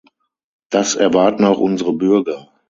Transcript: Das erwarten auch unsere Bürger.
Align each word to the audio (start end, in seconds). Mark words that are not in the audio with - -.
Das 0.71 0.95
erwarten 0.95 1.45
auch 1.45 1.59
unsere 1.59 1.93
Bürger. 1.93 2.49